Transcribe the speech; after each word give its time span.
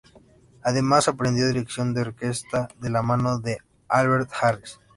Además, 0.63 1.07
aprendió 1.07 1.45
dirección 1.47 1.93
de 1.93 2.01
orquesta 2.01 2.69
de 2.79 2.89
la 2.89 3.03
mano 3.03 3.37
de 3.37 3.59
Albert 3.87 4.31
Harris. 4.41 4.79